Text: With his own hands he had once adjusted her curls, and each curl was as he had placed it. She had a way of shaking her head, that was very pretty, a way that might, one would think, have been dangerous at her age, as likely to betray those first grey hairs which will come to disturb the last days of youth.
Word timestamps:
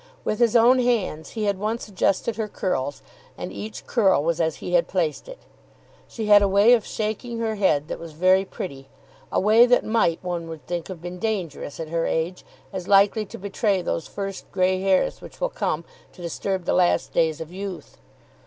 With 0.23 0.39
his 0.39 0.55
own 0.55 0.79
hands 0.79 1.33
he 1.37 1.43
had 1.43 1.59
once 1.59 1.87
adjusted 1.87 2.35
her 2.35 2.47
curls, 2.47 3.03
and 3.37 3.53
each 3.53 3.85
curl 3.85 4.23
was 4.23 4.41
as 4.41 4.55
he 4.55 4.73
had 4.73 4.87
placed 4.87 5.27
it. 5.27 5.37
She 6.07 6.25
had 6.25 6.41
a 6.41 6.47
way 6.47 6.73
of 6.73 6.83
shaking 6.87 7.37
her 7.37 7.53
head, 7.53 7.87
that 7.87 7.99
was 7.99 8.13
very 8.13 8.43
pretty, 8.43 8.89
a 9.31 9.39
way 9.39 9.67
that 9.67 9.85
might, 9.85 10.23
one 10.23 10.47
would 10.49 10.65
think, 10.65 10.87
have 10.87 11.03
been 11.03 11.19
dangerous 11.19 11.79
at 11.79 11.89
her 11.89 12.07
age, 12.07 12.43
as 12.73 12.87
likely 12.87 13.27
to 13.27 13.37
betray 13.37 13.83
those 13.83 14.07
first 14.07 14.51
grey 14.51 14.81
hairs 14.81 15.21
which 15.21 15.39
will 15.39 15.49
come 15.49 15.85
to 16.13 16.21
disturb 16.23 16.65
the 16.65 16.73
last 16.73 17.13
days 17.13 17.39
of 17.39 17.53
youth. 17.53 17.99